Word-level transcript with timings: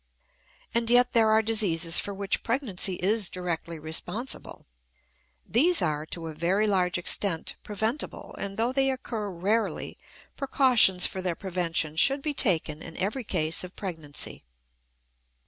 And 0.73 0.89
yet 0.89 1.13
there 1.13 1.29
are 1.29 1.43
diseases 1.43 1.99
for 1.99 2.11
which 2.11 2.41
pregnancy 2.41 2.95
is 2.95 3.29
directly 3.29 3.77
responsible. 3.77 4.65
These 5.47 5.79
are, 5.79 6.07
to 6.07 6.25
a 6.25 6.33
very 6.33 6.65
large 6.65 6.97
extent, 6.97 7.55
preventable; 7.63 8.33
and, 8.39 8.57
though 8.57 8.71
they 8.73 8.89
occur 8.89 9.29
rarely, 9.29 9.99
precautions 10.35 11.05
for 11.05 11.21
their 11.21 11.35
prevention 11.35 11.97
should 11.97 12.23
be 12.23 12.33
taken 12.33 12.81
in 12.81 12.97
every 12.97 13.23
case 13.23 13.63
of 13.63 13.75
pregnancy. 13.75 14.43